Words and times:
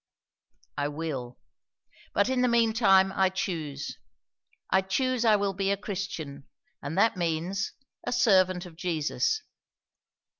I 0.79 0.87
will. 0.87 1.37
But 2.11 2.27
in 2.27 2.41
the 2.41 2.47
mean 2.47 2.73
time 2.73 3.11
I 3.13 3.29
choose. 3.29 3.99
I 4.71 4.81
choose 4.81 5.23
I 5.23 5.35
will 5.35 5.53
be 5.53 5.69
a 5.69 5.77
Christian, 5.77 6.47
and 6.81 6.97
that 6.97 7.17
means, 7.17 7.73
a 8.03 8.11
servant 8.11 8.65
of 8.65 8.75
Jesus. 8.75 9.43